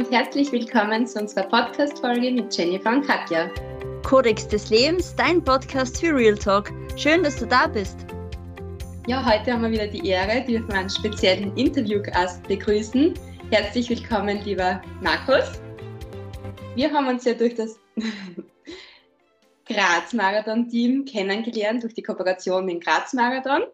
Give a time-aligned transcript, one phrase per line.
[0.00, 3.50] und herzlich willkommen zu unserer Podcast-Folge mit Jennifer und Katja.
[4.02, 6.72] Kodex des Lebens, dein Podcast für Real Talk.
[6.96, 7.98] Schön, dass du da bist.
[9.06, 13.12] Ja, heute haben wir wieder die Ehre, dürfen einen speziellen Interviewgast begrüßen.
[13.50, 15.60] Herzlich willkommen, lieber Markus.
[16.76, 17.78] Wir haben uns ja durch das
[19.66, 23.64] Graz-Marathon-Team kennengelernt, durch die Kooperation mit dem Graz-Marathon.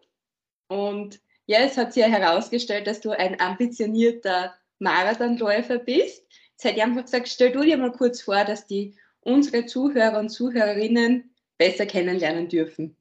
[0.67, 6.25] Und ja, es hat sich ja herausgestellt, dass du ein ambitionierter Marathonläufer bist.
[6.51, 10.19] Jetzt hätte ich einfach gesagt, stell du dir mal kurz vor, dass die unsere Zuhörer
[10.19, 12.95] und Zuhörerinnen besser kennenlernen dürfen.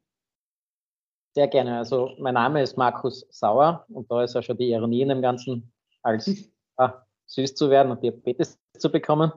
[1.35, 1.79] Sehr gerne.
[1.79, 5.23] Also mein Name ist Markus Sauer und da ist ja schon die Ironie in dem
[5.23, 5.71] Ganzen,
[6.02, 9.33] als ah, süß zu werden und Diabetes zu bekommen.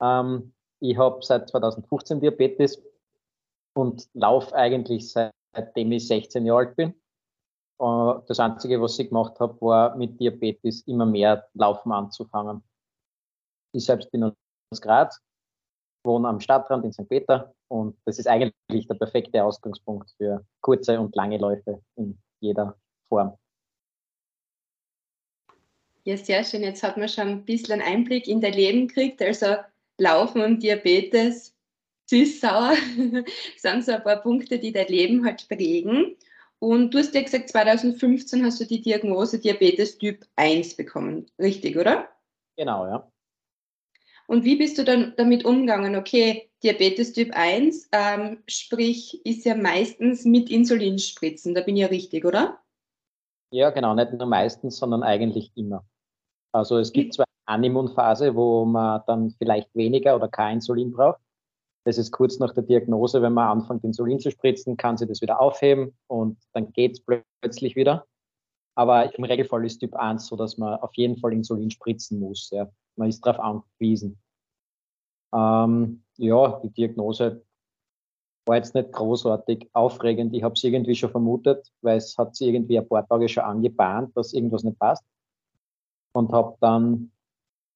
[0.00, 2.82] Ähm, ich habe seit 2015 Diabetes
[3.74, 6.94] und laufe eigentlich seitdem ich 16 Jahre alt bin.
[7.80, 12.62] Äh, das Einzige, was ich gemacht habe, war mit Diabetes immer mehr Laufen anzufangen.
[13.72, 15.18] Ich selbst bin aus Graz,
[16.04, 17.08] wohne am Stadtrand in St.
[17.08, 22.76] Peter und das ist eigentlich der perfekte Ausgangspunkt für kurze und lange Läufe in jeder
[23.08, 23.38] Form.
[26.04, 26.62] Ja, sehr schön.
[26.62, 29.22] Jetzt hat man schon ein bisschen einen Einblick in dein Leben gekriegt.
[29.22, 29.56] Also
[29.98, 31.54] Laufen und Diabetes,
[32.06, 32.74] süß-sauer,
[33.56, 36.16] sind so ein paar Punkte, die dein Leben halt prägen.
[36.60, 41.26] Und du hast ja gesagt, 2015 hast du die Diagnose Diabetes Typ 1 bekommen.
[41.38, 42.08] Richtig, oder?
[42.56, 43.10] Genau, ja.
[44.26, 45.96] Und wie bist du dann damit umgegangen?
[45.96, 51.54] Okay, Diabetes Typ 1, ähm, sprich, ist ja meistens mit Insulinspritzen.
[51.54, 52.60] Da bin ich ja richtig, oder?
[53.50, 53.94] Ja, genau.
[53.94, 55.84] Nicht nur meistens, sondern eigentlich immer.
[56.52, 61.20] Also es gibt zwar eine Animunphase, wo man dann vielleicht weniger oder kein Insulin braucht.
[61.90, 65.22] Das ist kurz nach der Diagnose, wenn man anfängt, Insulin zu spritzen, kann sie das
[65.22, 68.06] wieder aufheben und dann geht es plötzlich wieder.
[68.76, 72.48] Aber im Regelfall ist Typ 1 so, dass man auf jeden Fall Insulin spritzen muss.
[72.52, 72.70] Ja.
[72.94, 74.22] Man ist darauf angewiesen.
[75.34, 77.44] Ähm, ja, die Diagnose
[78.46, 80.32] war jetzt nicht großartig aufregend.
[80.32, 83.42] Ich habe es irgendwie schon vermutet, weil es hat sich irgendwie ein paar Tage schon
[83.42, 85.04] angebahnt, dass irgendwas nicht passt.
[86.12, 87.10] Und habe dann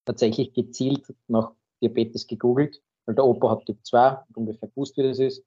[0.04, 1.50] tatsächlich gezielt nach
[1.82, 5.44] Diabetes gegoogelt weil der Opa hat Typ 2, ungefähr gewusst, wie das ist.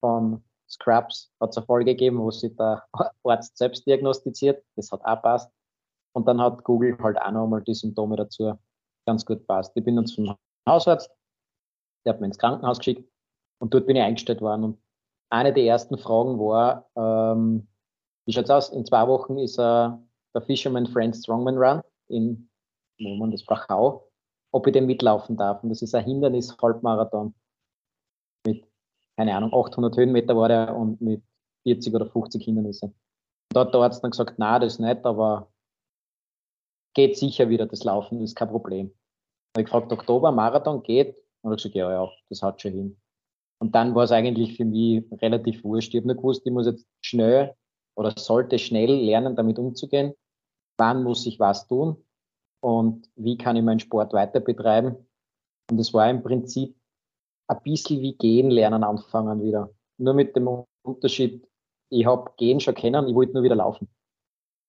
[0.00, 2.84] Von Scrubs hat es eine Folge gegeben, wo sich der
[3.24, 4.64] Arzt selbst diagnostiziert.
[4.76, 5.52] Das hat auch passt.
[6.12, 8.54] Und dann hat Google halt auch nochmal die Symptome dazu
[9.06, 9.76] ganz gut passt.
[9.76, 10.36] Ich bin dann zum
[10.68, 11.10] Hausarzt,
[12.04, 13.08] der hat mich ins Krankenhaus geschickt
[13.60, 14.64] und dort bin ich eingestellt worden.
[14.64, 14.82] Und
[15.30, 17.68] eine der ersten Fragen war, ähm,
[18.26, 18.70] wie schaut's aus?
[18.70, 19.90] In zwei Wochen ist äh,
[20.34, 22.50] der Fisherman Friend Strongman Run in
[23.00, 24.09] wo man das Brachau
[24.52, 25.62] ob ich den mitlaufen darf.
[25.62, 27.34] Und das ist ein Hindernis-Halbmarathon
[28.46, 28.64] mit,
[29.16, 31.22] keine Ahnung, 800 Höhenmeter war der und mit
[31.64, 32.94] 40 oder 50 Hindernissen.
[33.50, 35.52] Da hat der Arzt dann gesagt, na, das ist nicht, aber
[36.94, 38.88] geht sicher wieder das Laufen, ist kein Problem.
[39.52, 41.16] Da habe ich gefragt, Oktober, Marathon geht?
[41.42, 43.00] Und er gesagt, ja, ja, das hat schon hin.
[43.58, 45.92] Und dann war es eigentlich für mich relativ wurscht.
[45.92, 47.54] Ich habe nur gewusst, ich muss jetzt schnell
[47.94, 50.14] oder sollte schnell lernen, damit umzugehen.
[50.78, 52.02] Wann muss ich was tun?
[52.60, 54.96] Und wie kann ich meinen Sport weiter betreiben.
[55.70, 56.76] Und es war im Prinzip
[57.48, 59.70] ein bisschen wie Gehen lernen anfangen wieder.
[59.98, 61.46] Nur mit dem Unterschied,
[61.90, 63.88] ich habe Gehen schon kennen, ich wollte nur wieder laufen.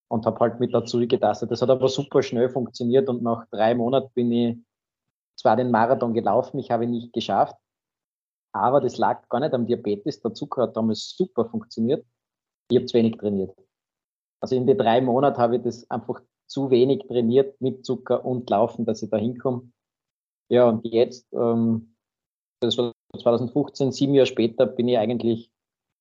[0.10, 1.52] Und habe halt mit dazu getastet.
[1.52, 4.58] Das hat aber super schnell funktioniert und nach drei Monaten bin ich
[5.40, 7.56] zwar den Marathon gelaufen, ich habe ihn nicht geschafft,
[8.54, 10.22] aber das lag gar nicht am Diabetes.
[10.22, 12.06] Der Zucker hat damals super funktioniert.
[12.70, 13.56] Ich habe zu wenig trainiert.
[14.42, 18.50] Also in den drei Monaten habe ich das einfach zu wenig trainiert mit Zucker und
[18.50, 19.72] Laufen, dass ich da hinkomme.
[20.50, 21.96] Ja, und jetzt, ähm,
[22.60, 25.50] das war 2015, sieben Jahre später, bin ich eigentlich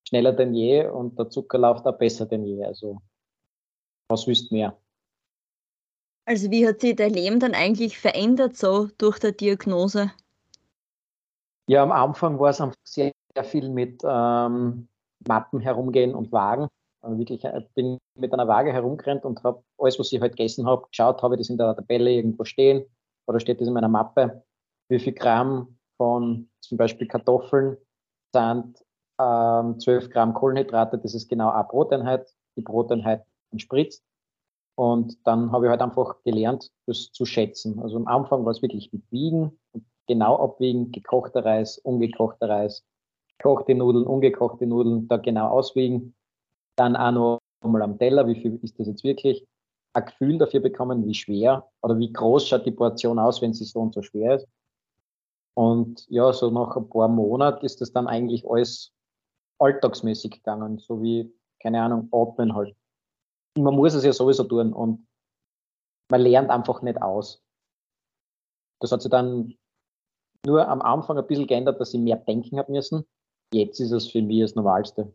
[0.07, 2.65] schneller denn je und der Zucker läuft auch besser denn je.
[2.65, 3.01] Also,
[4.09, 4.77] was wüsst mehr?
[6.25, 10.11] Also, wie hat sich dein Leben dann eigentlich verändert so durch die Diagnose?
[11.67, 14.89] Ja, am Anfang war es einfach sehr, sehr viel mit ähm,
[15.25, 16.67] Mappen herumgehen und Wagen.
[17.01, 20.67] Also wirklich, ich bin mit einer Waage herumgerannt und habe alles, was ich halt gegessen
[20.67, 22.85] habe, geschaut, habe ich das in der Tabelle irgendwo stehen
[23.27, 24.43] oder steht das in meiner Mappe,
[24.89, 27.77] wie viel Gramm von zum Beispiel Kartoffeln
[28.33, 28.77] sind
[29.21, 34.03] ähm, 12 Gramm Kohlenhydrate, das ist genau eine Broteinheit, die Broteinheit entspritzt.
[34.75, 37.79] Und dann habe ich halt einfach gelernt, das zu schätzen.
[37.81, 39.59] Also am Anfang war es wirklich mit Wiegen,
[40.07, 42.83] genau abwiegen, gekochter Reis, ungekochter Reis,
[43.37, 46.15] gekochte Nudeln, ungekochte Nudeln, da genau auswiegen
[46.81, 47.11] dann auch
[47.63, 49.45] noch mal am Teller, wie viel ist das jetzt wirklich,
[49.93, 53.65] ein Gefühl dafür bekommen, wie schwer oder wie groß schaut die Portion aus, wenn sie
[53.65, 54.47] so und so schwer ist.
[55.53, 58.93] Und ja, so nach ein paar Monaten ist das dann eigentlich alles
[59.59, 61.31] alltagsmäßig gegangen, so wie,
[61.61, 62.75] keine Ahnung, atmen halt.
[63.57, 65.05] Man muss es ja sowieso tun und
[66.09, 67.43] man lernt einfach nicht aus.
[68.79, 69.53] Das hat sich dann
[70.45, 73.05] nur am Anfang ein bisschen geändert, dass ich mehr denken habe müssen.
[73.53, 75.13] Jetzt ist es für mich das Normalste.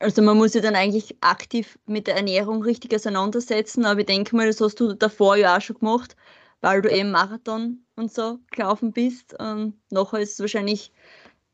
[0.00, 4.34] Also man muss sich dann eigentlich aktiv mit der Ernährung richtig auseinandersetzen, aber ich denke
[4.34, 6.16] mal, das hast du davor ja auch schon gemacht,
[6.60, 9.38] weil du eben Marathon und so gelaufen bist.
[9.38, 10.92] Und nachher ist es wahrscheinlich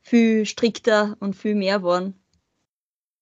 [0.00, 2.14] viel strikter und viel mehr geworden.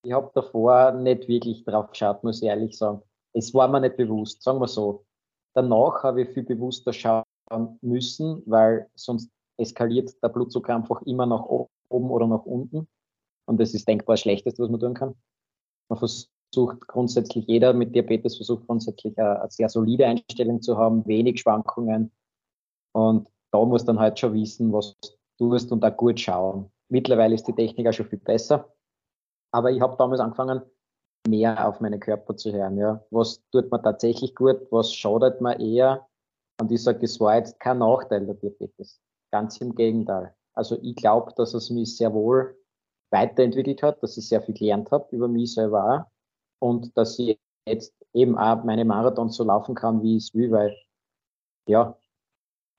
[0.05, 3.03] Ich habe davor nicht wirklich drauf geschaut, muss ich ehrlich sagen.
[3.33, 5.05] Es war mir nicht bewusst, sagen wir so.
[5.55, 7.25] Danach habe ich viel bewusster schauen
[7.81, 12.89] müssen, weil sonst eskaliert der Blutzucker einfach immer nach oben oder nach unten.
[13.47, 15.15] Und das ist denkbar das Schlechteste, was man tun kann.
[15.89, 21.41] Man versucht grundsätzlich, jeder mit Diabetes versucht grundsätzlich eine, sehr solide Einstellung zu haben, wenig
[21.41, 22.13] Schwankungen.
[22.93, 24.97] Und da muss dann halt schon wissen, was
[25.39, 26.71] du tust und auch gut schauen.
[26.89, 28.73] Mittlerweile ist die Technik auch schon viel besser.
[29.51, 30.63] Aber ich habe damals angefangen,
[31.29, 32.79] mehr auf meinen Körper zu hören.
[32.79, 33.05] Ja.
[33.11, 36.07] Was tut mir tatsächlich gut, was schadet mir eher?
[36.61, 39.01] Und ich sage, es war jetzt kein Nachteil der Diabetes.
[39.31, 40.35] Ganz im Gegenteil.
[40.55, 42.57] Also ich glaube, dass es mich sehr wohl
[43.13, 46.67] weiterentwickelt hat, dass ich sehr viel gelernt habe über mich selber auch.
[46.67, 50.51] Und dass ich jetzt eben auch meine Marathons so laufen kann, wie ich es will,
[50.51, 50.77] weil
[51.67, 51.97] ja,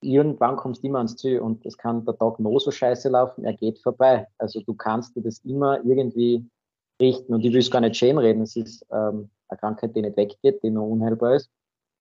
[0.01, 3.45] irgendwann kommst du immer ans Ziel und es kann der Tag noch so scheiße laufen,
[3.45, 4.27] er geht vorbei.
[4.37, 6.45] Also du kannst dir das immer irgendwie
[7.01, 10.01] richten und ich will es gar nicht schön reden, es ist ähm, eine Krankheit, die
[10.01, 11.49] nicht weggeht, die nur unheilbar ist,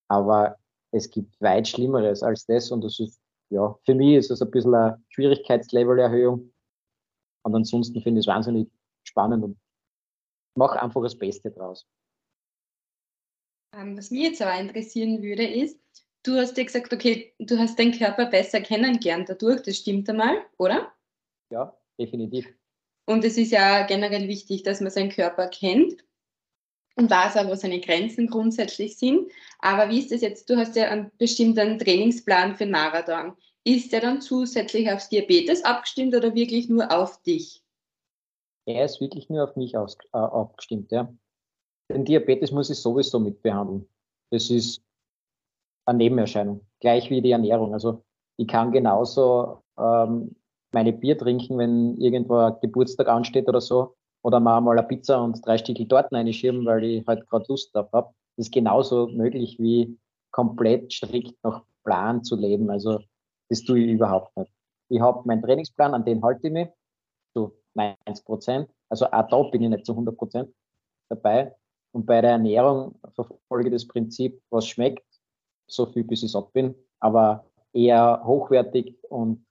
[0.08, 0.56] aber
[0.90, 3.20] es gibt weit Schlimmeres als das und das ist,
[3.50, 6.51] ja, für mich ist es ein bisschen eine Schwierigkeitslevelerhöhung
[7.42, 8.68] und ansonsten finde ich es wahnsinnig
[9.04, 9.58] spannend und
[10.54, 11.86] mache einfach das Beste draus.
[13.74, 15.80] Ähm, was mich jetzt aber interessieren würde, ist,
[16.22, 20.44] du hast dir gesagt, okay, du hast deinen Körper besser kennengelernt dadurch, das stimmt einmal,
[20.58, 20.92] oder?
[21.50, 22.52] Ja, definitiv.
[23.06, 26.04] Und es ist ja generell wichtig, dass man seinen Körper kennt
[26.96, 29.30] und weiß auch, wo seine Grenzen grundsätzlich sind.
[29.58, 30.48] Aber wie ist das jetzt?
[30.48, 33.36] Du hast ja einen bestimmten Trainingsplan für Marathon.
[33.64, 37.62] Ist der dann zusätzlich aufs Diabetes abgestimmt oder wirklich nur auf dich?
[38.66, 41.12] Er ist wirklich nur auf mich aus, äh, abgestimmt, ja.
[41.90, 43.86] Den Diabetes muss ich sowieso mitbehandeln.
[44.30, 44.82] Das ist
[45.84, 47.72] eine Nebenerscheinung, gleich wie die Ernährung.
[47.72, 48.04] Also
[48.36, 50.34] ich kann genauso ähm,
[50.72, 55.20] meine Bier trinken, wenn irgendwo ein Geburtstag ansteht oder so, oder mal mal eine Pizza
[55.20, 58.14] und drei Stückel Torten einschieben, weil ich halt gerade Lust drauf habe.
[58.36, 59.98] Das ist genauso möglich wie
[60.30, 62.70] komplett strikt nach Plan zu leben.
[62.70, 63.00] Also
[63.52, 64.50] das tue ich überhaupt nicht.
[64.88, 66.68] Ich habe meinen Trainingsplan, an den halte ich mich
[67.34, 68.70] zu 90 Prozent.
[68.88, 70.54] Also auch da bin ich nicht zu 100 Prozent
[71.10, 71.54] dabei.
[71.92, 75.04] Und bei der Ernährung verfolge ich das Prinzip, was schmeckt,
[75.66, 77.44] so viel bis ich satt bin, aber
[77.74, 79.44] eher hochwertig und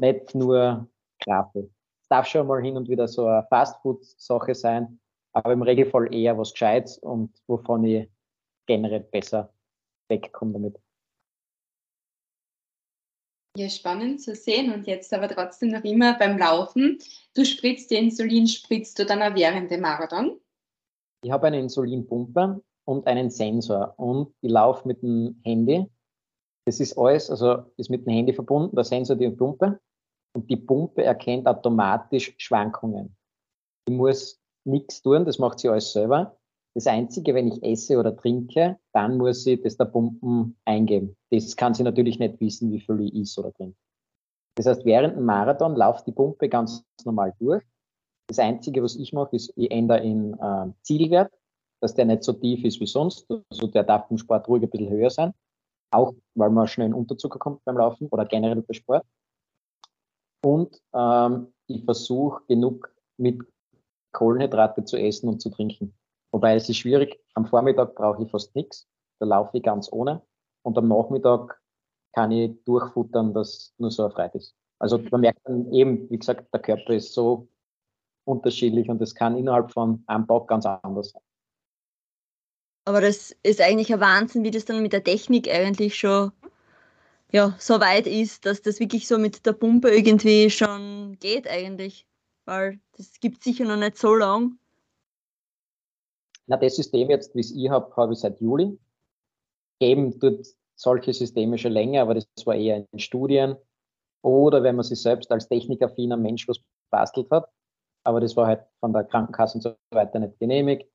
[0.00, 0.86] nicht nur
[1.18, 1.70] Grafe.
[2.02, 5.00] Es darf schon mal hin und wieder so eine Fastfood-Sache sein,
[5.32, 8.08] aber im Regelfall eher was Gescheites und wovon ich
[8.66, 9.52] generell besser
[10.08, 10.80] wegkomme damit.
[13.56, 14.72] Ja, spannend zu sehen.
[14.72, 16.98] Und jetzt aber trotzdem noch immer beim Laufen.
[17.34, 20.40] Du spritzt die Insulin, spritzt du dann auch während dem Marathon?
[21.22, 25.86] Ich habe eine Insulinpumpe und einen Sensor und ich laufe mit dem Handy.
[26.64, 29.80] Das ist alles, also ist mit dem Handy verbunden, der Sensor die Pumpe.
[30.32, 33.16] Und die Pumpe erkennt automatisch Schwankungen.
[33.88, 36.39] Ich muss nichts tun, das macht sie alles selber.
[36.74, 41.16] Das Einzige, wenn ich esse oder trinke, dann muss ich das der Pumpen eingeben.
[41.30, 43.76] Das kann sie natürlich nicht wissen, wie viel ich esse oder trinke.
[44.54, 47.64] Das heißt, während dem Marathon läuft die Pumpe ganz normal durch.
[48.28, 51.32] Das Einzige, was ich mache, ist, ich ändere den äh, Zielwert,
[51.80, 53.26] dass der nicht so tief ist wie sonst.
[53.50, 55.34] Also der darf im Sport ruhig ein bisschen höher sein.
[55.92, 59.04] Auch weil man schnell in Unterzucker kommt beim Laufen oder generell bei Sport.
[60.44, 63.40] Und ähm, ich versuche genug mit
[64.12, 65.94] Kohlenhydrate zu essen und zu trinken.
[66.32, 70.22] Wobei es ist schwierig, am Vormittag brauche ich fast nichts, da laufe ich ganz ohne.
[70.62, 71.60] Und am Nachmittag
[72.12, 74.54] kann ich durchfuttern, dass nur so erfreut ist.
[74.78, 77.48] Also man merkt dann eben, wie gesagt, der Körper ist so
[78.24, 81.22] unterschiedlich und es kann innerhalb von einem Tag ganz anders sein.
[82.84, 86.32] Aber das ist eigentlich ein Wahnsinn, wie das dann mit der Technik eigentlich schon
[87.32, 92.06] ja, so weit ist, dass das wirklich so mit der Pumpe irgendwie schon geht eigentlich.
[92.44, 94.58] Weil das gibt sicher noch nicht so lang.
[96.50, 98.76] Na, das System jetzt, wie es ich habe, habe ich seit Juli.
[99.78, 103.54] Geben tut solche Systeme schon länger, aber das war eher in Studien
[104.22, 106.58] oder wenn man sich selbst als technikaffiner Mensch was
[106.90, 107.48] bastelt hat.
[108.02, 110.90] Aber das war halt von der Krankenkasse und so weiter nicht genehmigt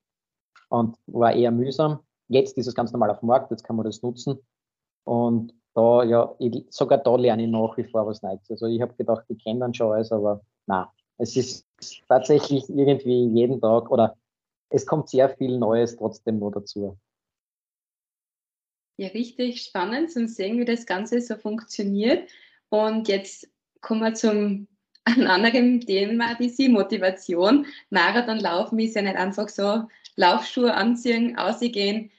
[0.68, 2.00] und war eher mühsam.
[2.28, 4.38] Jetzt ist es ganz normal auf dem Markt, jetzt kann man das nutzen.
[5.06, 8.52] Und da, ja, ich, sogar da lerne ich nach wie vor was Neues.
[8.52, 11.66] Also ich habe gedacht, ich kenne dann schon alles, aber na, es ist
[12.10, 14.18] tatsächlich irgendwie jeden Tag oder
[14.70, 16.98] es kommt sehr viel Neues trotzdem nur dazu.
[18.98, 22.30] Ja, richtig spannend zum sehen, wie das Ganze so funktioniert.
[22.70, 23.50] Und jetzt
[23.82, 24.68] kommen wir zum
[25.06, 27.66] anderen Thema, die Motivation.
[27.90, 32.10] Marathonlaufen ist ja nicht einfach so Laufschuhe anziehen, ausgehen,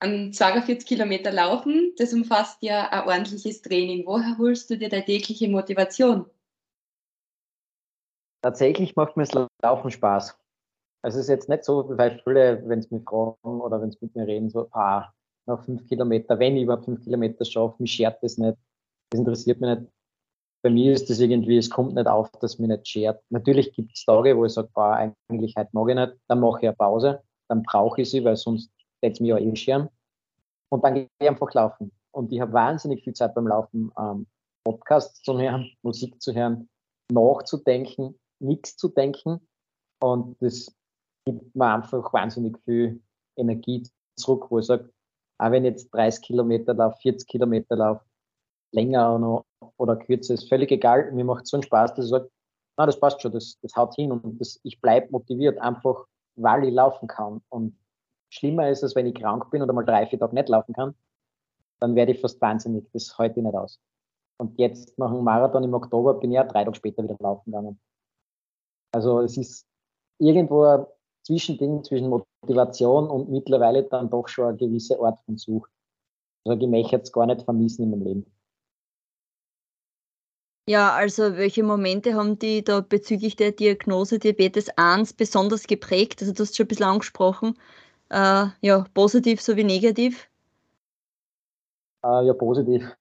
[0.00, 1.94] an 42 Kilometer laufen.
[1.96, 4.04] Das umfasst ja ein ordentliches Training.
[4.06, 6.26] Woher holst du dir deine tägliche Motivation?
[8.42, 10.38] Tatsächlich macht mir das Laufen Spaß.
[11.02, 14.00] Also es ist jetzt nicht so, weil viele, wenn es mich fragen oder wenn es
[14.00, 15.12] mit mir reden, so, ah,
[15.46, 18.58] nach fünf Kilometer, wenn ich überhaupt fünf Kilometer schaffe, mich schert das nicht.
[19.10, 19.92] Das interessiert mich nicht.
[20.62, 23.22] Bei mir ist das irgendwie, es kommt nicht auf, dass mich nicht schert.
[23.30, 26.58] Natürlich gibt es Tage, wo ich sage, boah, eigentlich heute mag ich nicht, dann mache
[26.60, 29.88] ich eine Pause, dann brauche ich sie, weil sonst hätte es mich ja eh scheren.
[30.70, 31.92] Und dann gehe ich einfach laufen.
[32.10, 34.26] Und ich habe wahnsinnig viel Zeit beim Laufen, ähm,
[34.64, 36.68] Podcasts zu hören, Musik zu hören,
[37.12, 39.46] nachzudenken, nichts zu denken.
[40.00, 40.75] Und das
[41.26, 43.02] gibt mir einfach wahnsinnig viel
[43.36, 43.82] Energie
[44.16, 44.90] zurück, wo ich sage,
[45.38, 48.04] auch wenn ich jetzt 30 Kilometer laufe, 40 Kilometer laufe,
[48.72, 49.44] länger noch
[49.76, 51.12] oder kürzer, ist völlig egal.
[51.12, 52.30] Mir macht so einen Spaß, dass ich sage,
[52.78, 56.06] na, das passt schon, das, das haut hin und das, ich bleibe motiviert, einfach
[56.36, 57.42] weil ich laufen kann.
[57.48, 57.76] Und
[58.30, 60.94] schlimmer ist es, wenn ich krank bin oder mal drei, vier Tage nicht laufen kann,
[61.80, 62.86] dann werde ich fast wahnsinnig.
[62.92, 63.80] Das ich nicht aus.
[64.38, 67.50] Und jetzt nach dem Marathon im Oktober bin ich ja drei Tage später wieder laufen
[67.50, 67.80] gegangen.
[68.92, 69.66] Also es ist
[70.18, 70.86] irgendwo
[71.26, 75.68] Zwischending zwischen Motivation und mittlerweile dann doch schon eine gewisse Art von Sucht.
[76.44, 78.26] Also ich möchte jetzt gar nicht vermissen in meinem Leben.
[80.68, 86.20] Ja, also welche Momente haben die da bezüglich der Diagnose Diabetes 1 besonders geprägt?
[86.20, 87.58] Also du hast schon ein bisschen angesprochen.
[88.08, 90.28] Äh, ja, positiv sowie negativ?
[92.04, 92.96] Äh, ja, positiv.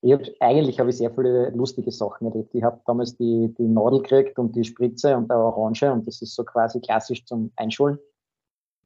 [0.00, 2.54] Ich hab, eigentlich habe ich sehr viele lustige Sachen erlebt.
[2.54, 6.22] Ich habe damals die, die Nadel gekriegt und die Spritze und der Orange und das
[6.22, 7.98] ist so quasi klassisch zum Einschulen.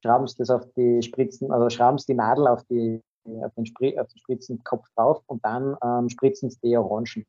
[0.03, 3.01] Schrauben das auf die Spritzen, also schrauben die Nadel auf, die,
[3.43, 7.27] auf, den, Spri auf den Spritzenkopf drauf und dann ähm, spritzen sie die Orangen.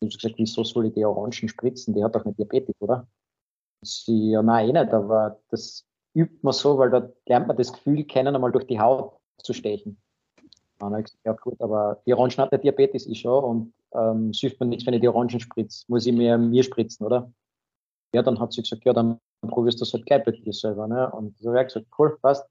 [0.00, 1.94] Ich habe gesagt, wieso soll ich die Orangen spritzen?
[1.94, 3.06] Die hat doch nicht Diabetes, oder?
[3.82, 7.72] Sie, ja, nein, eh nicht, aber das übt man so, weil da lernt man das
[7.72, 10.00] Gefühl kennen, einmal durch die Haut zu stechen.
[10.78, 13.74] Dann habe ich gesagt, ja gut, aber die Orangen hat der Diabetes ich schon und
[13.94, 15.84] ähm, hilft mir nichts, wenn ich die Orangen spritze.
[15.88, 17.32] Muss ich mir, mir spritzen, oder?
[18.14, 20.86] Ja, dann hat sie gesagt, ja, dann probierst du das halt gleich bei dir selber.
[20.86, 21.10] Ne?
[21.12, 22.46] Und so habe ich gesagt, cool, passt.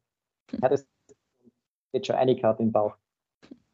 [0.61, 0.85] Ja, das
[1.91, 2.95] geht schon eine Karte im Bauch.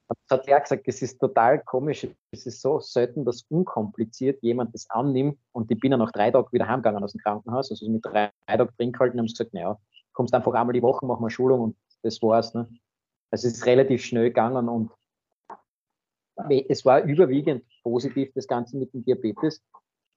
[0.08, 2.08] Das hat er gesagt, es ist total komisch.
[2.32, 5.38] Es ist so selten, dass unkompliziert jemand das annimmt.
[5.52, 7.70] Und ich bin ja nach drei Tagen wieder heimgegangen aus dem Krankenhaus.
[7.70, 9.78] Also mit drei, drei Tagen drin gehalten und haben gesagt, naja,
[10.14, 12.54] kommst einfach einmal die Woche, machen wir Schulung und das war's.
[12.56, 12.68] Ne?
[13.32, 14.92] Also es ist relativ schnell gegangen und
[16.50, 19.62] es war überwiegend positiv, das Ganze mit dem Diabetes,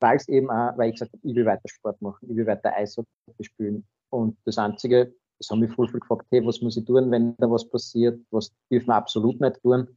[0.00, 2.46] weil es eben auch, weil ich gesagt habe, ich will weiter Sport machen, ich will
[2.46, 3.08] weiter Eishockey
[3.40, 3.86] spielen.
[4.10, 7.36] Und das Einzige, das haben mich voll viel gefragt, hey, was muss ich tun, wenn
[7.38, 8.20] da was passiert?
[8.30, 9.96] Was dürfen wir absolut nicht tun?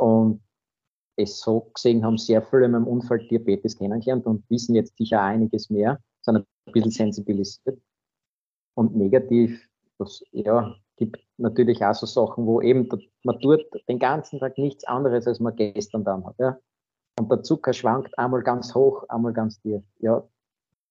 [0.00, 0.42] Und
[1.16, 5.22] es so gesehen haben sehr viele in meinem Unfall Diabetes kennengelernt und wissen jetzt sicher
[5.22, 7.80] einiges mehr, sind ein bisschen sensibilisiert.
[8.74, 9.66] Und negativ,
[9.98, 12.88] das ja, gibt natürlich auch so Sachen, wo eben
[13.22, 16.36] man tut den ganzen Tag nichts anderes, als man gestern dann hat.
[16.38, 16.58] Ja.
[17.18, 19.82] Und der Zucker schwankt einmal ganz hoch, einmal ganz tief.
[19.98, 20.26] Ja,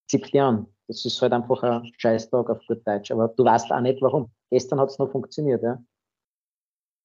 [0.07, 0.67] zieht an.
[0.87, 3.11] Das ist halt einfach ein Scheißtag auf gut Deutsch.
[3.11, 4.31] Aber du weißt auch nicht warum.
[4.51, 5.83] Gestern hat es noch funktioniert, ja.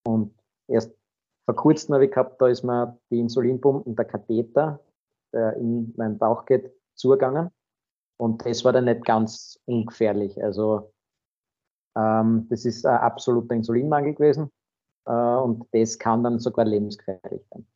[0.07, 0.35] Und
[0.69, 0.93] erst
[1.47, 4.81] vor kurzem habe ich gehabt, da ist mir die Insulinpumpen, der Katheter,
[5.33, 7.51] der in meinen Bauch geht, zugegangen.
[8.19, 10.43] Und das war dann nicht ganz ungefährlich.
[10.43, 10.93] Also
[11.97, 14.51] ähm, das ist ein absoluter Insulinmangel gewesen.
[15.07, 17.67] Äh, und das kann dann sogar lebensgefährlich sein.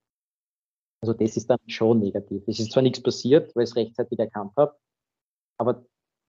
[1.03, 2.43] Also das ist dann schon negativ.
[2.47, 4.75] Es ist zwar nichts passiert, weil ich es rechtzeitig erkannt habe,
[5.59, 5.85] aber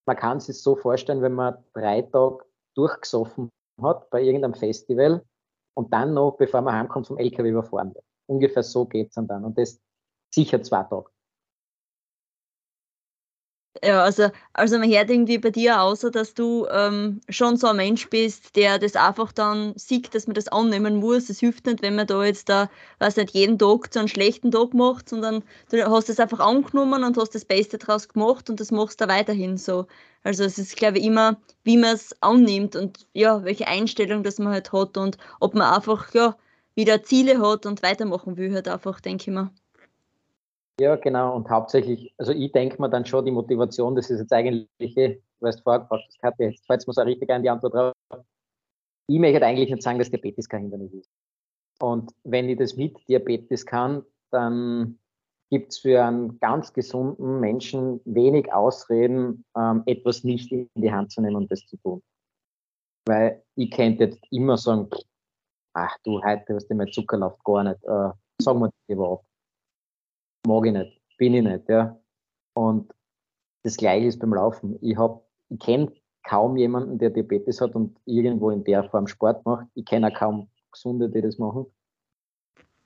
[0.06, 3.50] man kann sich so vorstellen, wenn man drei Tage durchgesoffen
[3.82, 5.24] hat bei irgendeinem Festival
[5.76, 8.06] und dann noch, bevor man heimkommt, vom LKW überfahren wird.
[8.28, 9.46] Ungefähr so geht es dann.
[9.46, 9.80] Und das
[10.34, 11.10] sicher zwei Tage.
[13.84, 17.76] Ja, also, also man hört irgendwie bei dir außer, dass du ähm, schon so ein
[17.76, 21.30] Mensch bist, der das einfach dann sieht, dass man das annehmen muss.
[21.30, 24.52] Es hilft nicht, wenn man da jetzt da, weiß nicht, jeden Tag zu einem schlechten
[24.52, 28.60] Tag macht, sondern du hast es einfach angenommen und hast das Beste draus gemacht und
[28.60, 29.88] das machst du weiterhin so.
[30.24, 34.40] Also es ist, glaube ich, immer, wie man es annimmt und ja, welche Einstellung das
[34.40, 36.38] man halt hat und ob man einfach ja
[36.76, 39.52] wieder Ziele hat und weitermachen will, halt einfach, denke ich mal.
[40.80, 41.36] Ja, genau.
[41.36, 45.22] Und hauptsächlich, also ich denke mir dann schon, die Motivation, das ist jetzt eigentlich, eh,
[45.40, 47.94] du hast vorher gefragt, das Katja, jetzt fällt mir so richtig ein, die Antwort drauf.
[49.08, 51.10] Ich möchte eigentlich nicht sagen, dass Diabetes kein Hindernis ist.
[51.80, 55.00] Und wenn ich das mit Diabetes kann, dann
[55.50, 61.12] gibt es für einen ganz gesunden Menschen wenig Ausreden, ähm, etwas nicht in die Hand
[61.12, 62.02] zu nehmen und das zu tun.
[63.08, 64.90] Weil ich könnte jetzt immer sagen,
[65.74, 68.10] ach du, heute hast du mein Zucker läuft gar nicht, äh,
[68.42, 69.25] sagen wir lieber ab.
[70.46, 72.00] Mag ich nicht, bin ich nicht, ja.
[72.54, 72.94] Und
[73.64, 74.78] das Gleiche ist beim Laufen.
[74.82, 74.98] Ich
[75.50, 75.92] ich kenne
[76.24, 79.68] kaum jemanden, der Diabetes hat und irgendwo in der Form Sport macht.
[79.74, 81.66] Ich kenne auch kaum Gesunde, die das machen.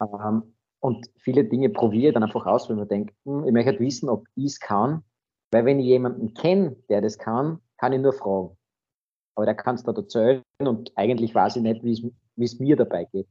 [0.01, 3.71] Ähm, und viele Dinge probiere ich dann einfach aus, wenn man denkt, hm, ich möchte
[3.71, 5.03] halt wissen, ob ich es kann.
[5.51, 8.55] Weil wenn ich jemanden kenne, der das kann, kann ich nur fragen.
[9.35, 12.13] Aber der kann es da erzählen und eigentlich weiß ich nicht, wie
[12.43, 13.27] es mir dabei geht.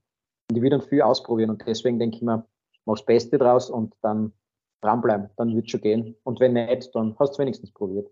[0.50, 2.46] Und ich will dann viel ausprobieren und deswegen denke ich mir,
[2.88, 4.32] mach das Beste draus und dann
[4.80, 6.16] dranbleiben, dann wird es schon gehen.
[6.24, 8.10] Und wenn nicht, dann hast du es wenigstens probiert.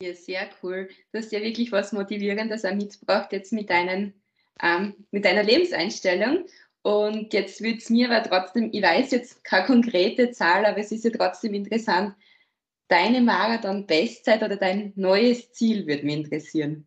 [0.00, 0.88] Ja, sehr cool.
[1.12, 4.22] Du hast ja wirklich was Motivierendes auch mitgebracht jetzt mit, deinen,
[4.62, 6.46] ähm, mit deiner Lebenseinstellung.
[6.82, 10.92] Und jetzt würde es mir aber trotzdem, ich weiß jetzt keine konkrete Zahl, aber es
[10.92, 12.14] ist ja trotzdem interessant,
[12.88, 16.86] deine Marathon-Bestzeit oder dein neues Ziel würde mich interessieren.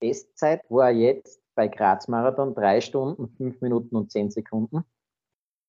[0.00, 4.84] Bestzeit war jetzt bei Graz Marathon drei Stunden, fünf Minuten und zehn Sekunden.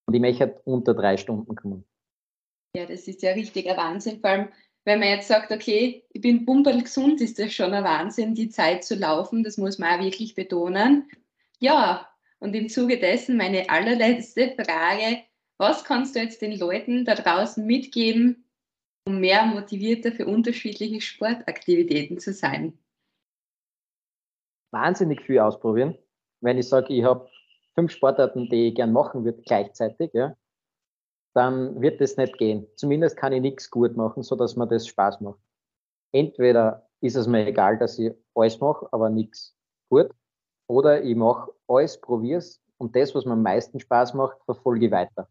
[0.06, 1.86] Und ich möchte unter drei Stunden kommen.
[2.76, 4.20] Ja, das ist ja richtig ein Wahnsinn.
[4.20, 4.50] Vor allem,
[4.86, 8.50] wenn man jetzt sagt, okay, ich bin bumperl gesund, ist das schon ein Wahnsinn, die
[8.50, 9.44] Zeit zu laufen.
[9.44, 11.10] Das muss man auch wirklich betonen.
[11.60, 12.08] Ja,
[12.40, 15.24] und im Zuge dessen meine allerletzte Frage.
[15.58, 18.44] Was kannst du jetzt den Leuten da draußen mitgeben,
[19.08, 22.78] um mehr motivierter für unterschiedliche Sportaktivitäten zu sein?
[24.74, 25.96] Wahnsinnig viel ausprobieren.
[26.42, 27.30] Wenn ich sage, ich habe
[27.76, 30.36] fünf Sportarten, die ich gern machen würde gleichzeitig, ja,
[31.36, 32.68] dann wird das nicht gehen.
[32.76, 35.40] Zumindest kann ich nichts gut machen, so dass mir das Spaß macht.
[36.12, 39.56] Entweder ist es mir egal, dass ich alles mache, aber nichts
[39.90, 40.10] gut,
[40.68, 44.88] oder ich mache alles, probiere es und das, was mir am meisten Spaß macht, verfolge
[44.88, 45.30] ich weiter.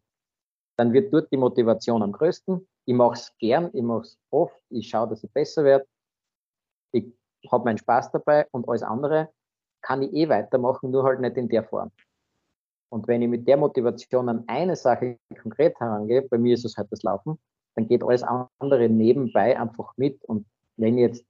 [0.77, 2.67] Dann wird dort die Motivation am größten.
[2.85, 5.87] Ich mache es gern, ich mache es oft, ich schaue, dass ich besser werde.
[6.93, 7.13] Ich
[7.51, 9.29] habe meinen Spaß dabei und alles andere
[9.83, 11.91] kann ich eh weitermachen, nur halt nicht in der Form.
[12.93, 16.77] Und wenn ich mit der Motivation an eine Sache konkret herangehe, bei mir ist es
[16.77, 17.39] halt das Laufen,
[17.75, 20.23] dann geht alles andere nebenbei einfach mit.
[20.27, 21.27] Und wenn ich jetzt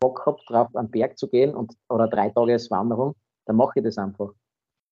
[0.00, 3.14] Bock habe, drauf am Berg zu gehen und, oder drei Tage als Wanderung,
[3.46, 4.32] dann mache ich das einfach.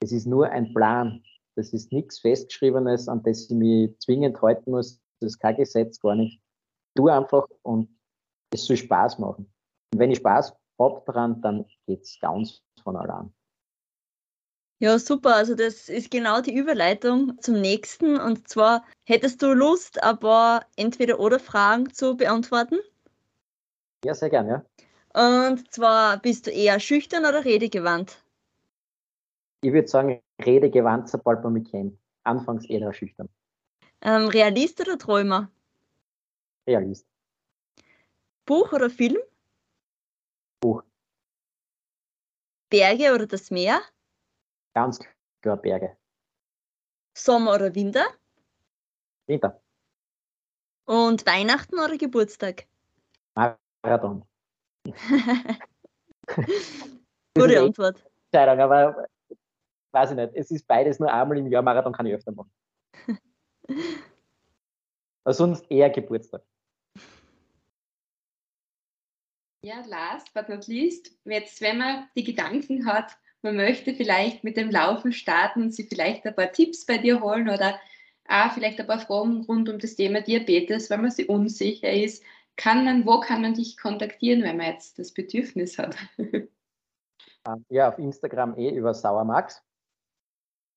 [0.02, 1.22] Es ist nur ein Plan.
[1.54, 5.00] Das ist nichts Festgeschriebenes, an das ich mich zwingend halten muss.
[5.20, 6.40] Das ist kein Gesetz, gar nicht.
[6.94, 7.88] Tu einfach und
[8.52, 9.52] es soll Spaß machen.
[9.96, 13.32] Und wenn ich Spaß habe dran, dann geht es ganz von allein.
[14.78, 15.34] Ja, super.
[15.34, 18.20] Also das ist genau die Überleitung zum nächsten.
[18.20, 22.76] Und zwar, hättest du Lust, ein paar Entweder-Oder-Fragen zu beantworten?
[24.04, 24.66] Ja, sehr gerne,
[25.14, 25.48] ja.
[25.48, 28.22] Und zwar, bist du eher schüchtern oder redegewandt?
[29.62, 31.98] Ich würde sagen, redegewandt, sobald man mich kennt.
[32.22, 33.30] Anfangs eher schüchtern.
[34.02, 35.50] Ähm, Realist oder Träumer?
[36.66, 37.06] Realist.
[38.44, 39.16] Buch oder Film?
[40.60, 40.82] Buch.
[42.70, 43.80] Berge oder das Meer?
[44.74, 44.98] Ganz
[45.40, 45.96] klar Berge.
[47.16, 48.06] Sommer oder Winter?
[49.26, 49.62] Winter.
[50.84, 52.66] Und Weihnachten oder Geburtstag?
[53.34, 54.24] Marathon.
[57.34, 58.04] Gute Antwort.
[58.30, 59.06] Entscheidung, aber
[59.92, 60.34] weiß ich nicht.
[60.34, 61.62] Es ist beides nur einmal im Jahr.
[61.62, 62.50] Marathon kann ich öfter machen.
[65.24, 66.42] aber sonst eher Geburtstag.
[69.66, 74.56] Ja, last but not least, jetzt, wenn man die Gedanken hat, man möchte vielleicht mit
[74.56, 77.74] dem Laufen starten und sich vielleicht ein paar Tipps bei dir holen oder
[78.28, 82.22] auch vielleicht ein paar Fragen rund um das Thema Diabetes, weil man sich unsicher ist.
[82.54, 85.96] Kann man, wo kann man dich kontaktieren, wenn man jetzt das Bedürfnis hat?
[87.68, 89.62] Ja, auf Instagram eh über Sauermax.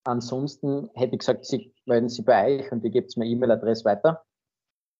[0.03, 4.23] Ansonsten hätte ich gesagt, Sie melden Sie bei euch und ihr gebt mir E-Mail-Adresse weiter.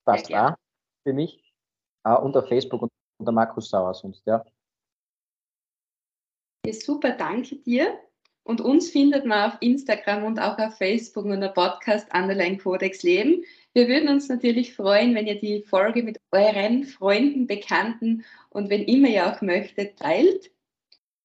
[0.04, 0.56] Passt auch
[1.04, 1.43] für mich.
[2.04, 4.43] Und auf Facebook unter Markus Sauer sonst, ja.
[6.65, 7.99] Ja, super, danke dir.
[8.43, 13.43] Und uns findet man auf Instagram und auch auf Facebook unter Podcast Underline Codex Leben.
[13.73, 18.84] Wir würden uns natürlich freuen, wenn ihr die Folge mit euren Freunden, Bekannten und wenn
[18.84, 20.51] immer ihr auch möchtet, teilt.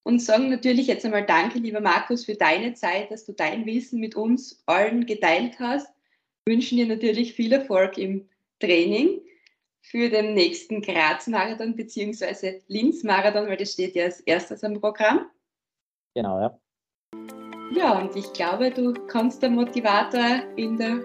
[0.03, 4.01] Und sagen natürlich jetzt einmal Danke, lieber Markus, für deine Zeit, dass du dein Wissen
[4.01, 5.91] mit uns allen geteilt hast.
[6.45, 8.29] Wir wünschen dir natürlich viel Erfolg im
[8.61, 9.23] Training
[9.85, 12.63] für den nächsten Graz-Marathon bzw.
[12.69, 15.27] Linz-Marathon, weil das steht ja als erstes am Programm.
[16.15, 16.59] Genau, ja.
[17.75, 21.01] Ja, und ich glaube, du kannst der Motivator in der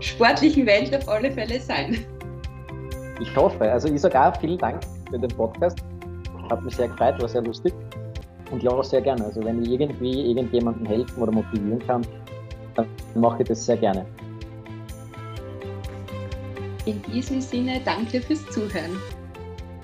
[0.00, 2.04] sportlichen Welt auf alle Fälle sein.
[3.20, 3.70] Ich hoffe.
[3.70, 5.78] Also ich sage auch vielen Dank für den Podcast.
[6.50, 7.72] Hat mich sehr gefreut, war sehr lustig.
[8.50, 9.24] Und ja, sehr gerne.
[9.24, 12.06] Also wenn ich irgendwie irgendjemandem helfen oder motivieren kann,
[12.74, 14.04] dann mache ich das sehr gerne.
[16.86, 18.96] In diesem Sinne, danke fürs Zuhören.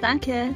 [0.00, 0.54] Danke.